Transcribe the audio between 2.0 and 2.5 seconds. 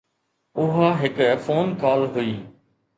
هئي.